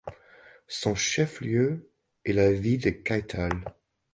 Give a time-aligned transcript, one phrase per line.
[0.67, 1.91] Son chef-lieu
[2.25, 3.51] est la ville de Kaithal.